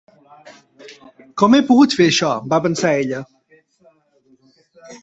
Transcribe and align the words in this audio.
Com 1.41 1.57
he 1.57 1.61
pogut 1.67 1.95
fer 2.01 2.09
això?,va 2.13 2.61
pensar 2.67 2.97
ella. 3.05 3.21